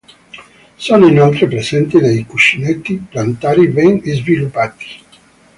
[0.77, 4.87] Sono inoltre presenti dei cuscinetti plantari ben sviluppati.